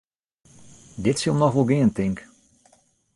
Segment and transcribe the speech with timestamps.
[1.03, 2.17] Dit sil noch wol gean, tink.